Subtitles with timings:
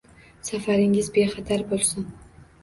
[0.47, 2.09] Safaringiz bexatar bo’lsin!